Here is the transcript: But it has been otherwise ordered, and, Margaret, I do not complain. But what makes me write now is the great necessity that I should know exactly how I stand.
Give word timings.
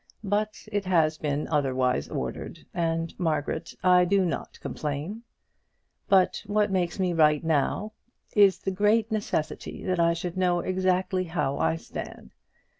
But 0.23 0.67
it 0.71 0.85
has 0.85 1.19
been 1.19 1.47
otherwise 1.49 2.09
ordered, 2.09 2.65
and, 2.73 3.13
Margaret, 3.19 3.75
I 3.83 4.03
do 4.03 4.25
not 4.25 4.59
complain. 4.59 5.21
But 6.09 6.41
what 6.47 6.71
makes 6.71 6.97
me 6.99 7.13
write 7.13 7.43
now 7.43 7.93
is 8.35 8.57
the 8.57 8.71
great 8.71 9.11
necessity 9.11 9.83
that 9.83 9.99
I 9.99 10.13
should 10.13 10.37
know 10.37 10.61
exactly 10.61 11.25
how 11.25 11.59
I 11.59 11.75
stand. 11.75 12.31